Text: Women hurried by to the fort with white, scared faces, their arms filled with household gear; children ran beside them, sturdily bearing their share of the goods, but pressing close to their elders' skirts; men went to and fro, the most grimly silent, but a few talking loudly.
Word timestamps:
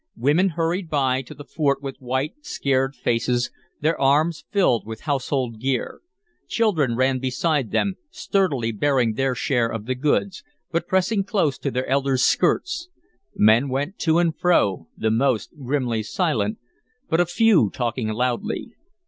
Women 0.17 0.49
hurried 0.49 0.89
by 0.89 1.21
to 1.21 1.35
the 1.35 1.43
fort 1.45 1.83
with 1.83 1.97
white, 2.01 2.43
scared 2.43 2.95
faces, 2.95 3.51
their 3.81 4.01
arms 4.01 4.45
filled 4.49 4.83
with 4.87 5.01
household 5.01 5.59
gear; 5.59 6.01
children 6.47 6.95
ran 6.95 7.19
beside 7.19 7.69
them, 7.69 7.97
sturdily 8.09 8.71
bearing 8.71 9.13
their 9.13 9.35
share 9.35 9.67
of 9.67 9.85
the 9.85 9.93
goods, 9.93 10.43
but 10.71 10.87
pressing 10.87 11.23
close 11.23 11.59
to 11.59 11.69
their 11.69 11.85
elders' 11.85 12.23
skirts; 12.23 12.89
men 13.35 13.69
went 13.69 13.99
to 13.99 14.17
and 14.17 14.35
fro, 14.35 14.87
the 14.97 15.11
most 15.11 15.51
grimly 15.55 16.01
silent, 16.01 16.57
but 17.07 17.19
a 17.21 17.25
few 17.27 17.69
talking 17.71 18.07
loudly. 18.07 18.73